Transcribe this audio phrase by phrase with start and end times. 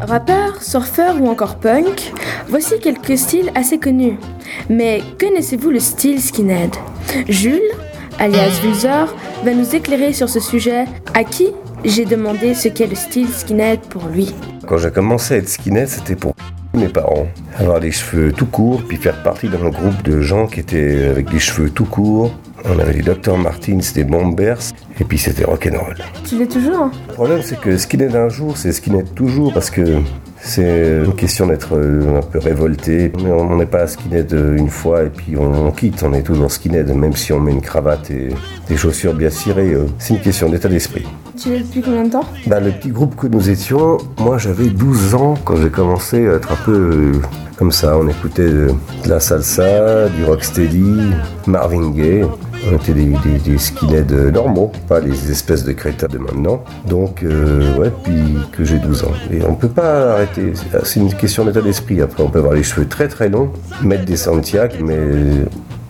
[0.00, 2.12] Rappeur, surfeur ou encore punk,
[2.48, 4.18] voici quelques styles assez connus.
[4.70, 6.74] Mais connaissez-vous le style skinhead?
[7.28, 7.60] Jules,
[8.18, 11.48] alias Vulzor, va nous éclairer sur ce sujet, à qui
[11.84, 14.34] j'ai demandé ce qu'est le style skinhead pour lui?
[14.66, 16.34] Quand j'ai commencé à être skinhead, c'était pour
[16.72, 17.26] mes parents.
[17.58, 21.28] Avoir les cheveux tout courts, puis faire partie d'un groupe de gens qui étaient avec
[21.28, 22.32] des cheveux tout courts.
[22.64, 24.58] On avait les Dr Martins, des Bombers,
[25.00, 25.96] et puis c'était rock'n'roll.
[26.24, 30.00] Tu l'es toujours Le problème, c'est que skinhead un jour, c'est skinhead toujours, parce que
[30.42, 33.12] c'est une question d'être euh, un peu révolté.
[33.22, 36.02] Mais on n'est pas skinhead une fois et puis on, quitte.
[36.02, 38.30] On est toujours skinhead, même si on met une cravate et
[38.68, 39.74] des chaussures bien cirées.
[39.74, 41.06] Euh, c'est une question d'état d'esprit.
[41.38, 44.66] Tu l'es depuis combien de temps bah, Le petit groupe que nous étions, moi j'avais
[44.66, 47.12] 12 ans quand j'ai commencé à être un peu euh,
[47.56, 47.96] comme ça.
[47.98, 48.70] On écoutait de,
[49.06, 51.12] la salsa, du rocksteady,
[51.46, 52.24] Marvin Gaye.
[52.66, 56.62] On était des, des, skinheads normaux, pas les espèces de crétins de maintenant.
[56.88, 59.12] Donc, ouais, puis que j'ai 12 ans.
[59.32, 60.52] Et on peut pas arrêter
[60.84, 62.00] c'est une question d'état d'esprit.
[62.00, 63.50] Après, on peut avoir les cheveux très très longs,
[63.82, 64.98] mettre des Santiago, mais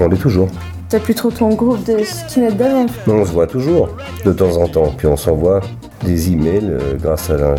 [0.00, 0.48] on est toujours.
[0.88, 3.88] T'as plus trop ton groupe de skinhead d'avant Non, on se voit toujours,
[4.24, 4.92] de temps en temps.
[4.96, 5.60] Puis on s'envoie
[6.04, 7.56] des emails euh, grâce à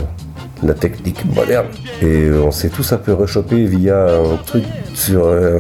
[0.64, 1.68] la, technique moderne.
[2.02, 5.60] Et euh, on s'est tous un peu rechoppé via un truc sur euh,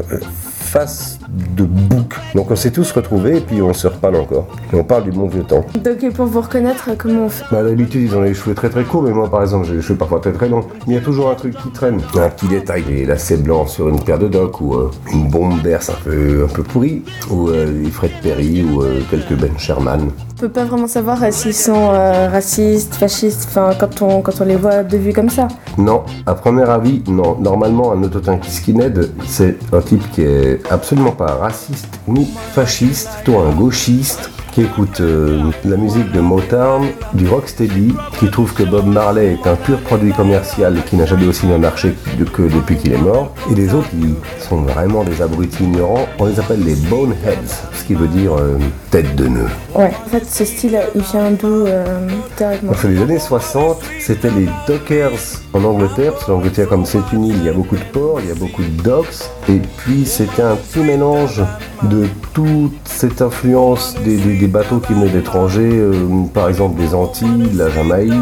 [0.75, 1.19] face
[1.55, 2.15] de bouc.
[2.33, 4.47] Donc on s'est tous retrouvés et puis on se reparle encore.
[4.73, 5.65] Et on parle du bon vieux temps.
[5.81, 7.45] Donc pour vous reconnaître, comment on fait?
[7.49, 9.81] Bah, D'habitude ils ont les cheveux très très courts, mais moi par exemple j'ai les
[9.81, 10.65] cheveux parfois très très longs.
[10.85, 12.01] Mais il y a toujours un truc qui traîne.
[12.17, 15.61] Un petit détail, les lacets blancs sur une paire de docks ou euh, une bombe
[15.61, 17.03] berce un peu, un peu pourrie.
[17.31, 20.11] Ou euh, Fred Perry ou euh, quelques Ben Sherman.
[20.37, 24.57] On peut pas vraiment savoir s'ils sont racistes, fascistes, enfin quand on, quand on les
[24.57, 25.47] voit de vue comme ça.
[25.77, 27.37] Non, à premier avis, non.
[27.39, 33.39] Normalement un autotank skinhead, c'est un type qui est absolument pas raciste ni fasciste, plutôt
[33.39, 38.87] un gauchiste qui écoute euh, la musique de Motown, du rocksteady, qui trouve que Bob
[38.87, 41.93] Marley est un pur produit commercial qui n'a jamais aussi bien marché
[42.33, 46.27] que depuis qu'il est mort, et les autres qui sont vraiment des abrutis ignorants, on
[46.27, 48.57] les appelle les boneheads, ce qui veut dire euh,
[48.91, 49.49] tête de nœud.
[49.75, 52.07] Ouais, en fait ce style il vient d'où euh,
[52.39, 57.25] Dans les années 60, c'était les Dockers en Angleterre, parce que l'Angleterre comme c'est une
[57.25, 60.05] île, il y a beaucoup de ports, il y a beaucoup de docks, et puis
[60.05, 61.41] c'était un petit mélange
[61.89, 65.93] de toute cette influence des, bateaux qui venaient d'étrangers, euh,
[66.33, 68.13] par exemple des Antilles, la Jamaïque,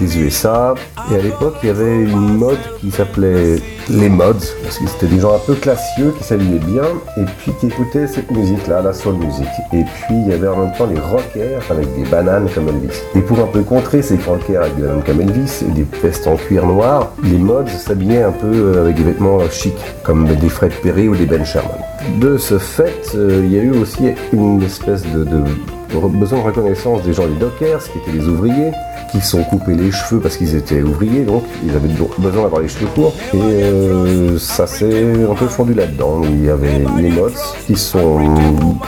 [0.00, 0.74] des USA.
[1.10, 5.06] Et à l'époque, il y avait une mode qui s'appelait les mods, parce que c'était
[5.06, 6.84] des gens un peu classieux qui s'habillaient bien
[7.16, 9.48] et puis qui écoutaient cette musique-là, la soul music.
[9.72, 13.00] Et puis il y avait en même temps les rockers avec des bananes comme Elvis.
[13.14, 16.26] Et pour un peu contrer ces rockers avec des bananes comme Elvis et des vestes
[16.26, 20.48] en cuir noir, les mods s'habillaient un peu euh, avec des vêtements chics, comme des
[20.48, 21.78] Fred Perry ou des Ben Sherman.
[22.18, 25.24] De ce fait, euh, il y a eu aussi une espèce de,
[25.98, 28.72] besoin de reconnaissance des gens des dockers, qui étaient les ouvriers,
[29.10, 32.68] qui sont coupés les cheveux parce qu'ils étaient ouvriers, donc ils avaient besoin d'avoir les
[32.68, 33.14] cheveux courts.
[33.34, 36.22] Et euh, ça s'est un peu fondu là-dedans.
[36.24, 37.30] Il y avait les mods
[37.66, 38.20] qui, sont,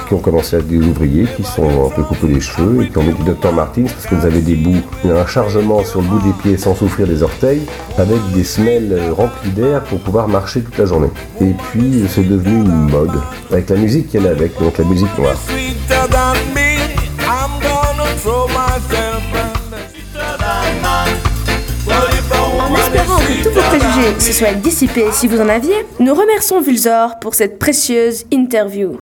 [0.07, 2.89] qui ont commencé à être des ouvriers, qui sont un peu coupés les cheveux et
[2.89, 6.09] qui ont mis du Dr Martins parce vous avez des bouts, un chargement sur le
[6.09, 7.63] bout des pieds sans souffrir des orteils,
[7.99, 11.11] avec des semelles remplies d'air pour pouvoir marcher toute la journée.
[11.41, 13.21] Et puis c'est devenu une mode,
[13.51, 15.37] avec la musique qui est avec, donc la musique noire.
[18.23, 18.29] Que
[23.43, 27.59] tous vos préjugés se soient dissipés si vous en aviez, nous remercions Vulzor pour cette
[27.59, 29.01] précieuse interview.